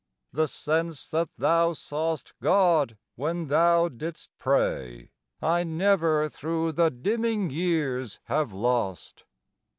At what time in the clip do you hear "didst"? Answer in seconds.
3.87-4.31